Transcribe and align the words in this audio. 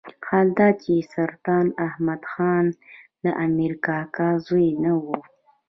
حال 0.27 0.47
دا 0.59 0.69
چې 0.81 0.93
سلطان 1.13 1.65
احمد 1.87 2.21
خان 2.31 2.65
د 3.23 3.25
امیر 3.45 3.73
کاکا 3.85 4.29
زوی 4.47 4.69
نه 4.83 4.93
وو. 5.01 5.17